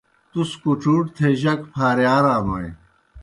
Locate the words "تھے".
1.15-1.29